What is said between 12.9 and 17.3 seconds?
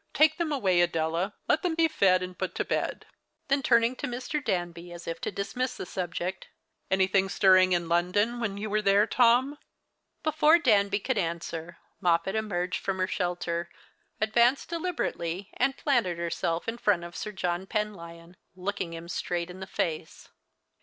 her shelter, advanced deliberately, and planted herself in front of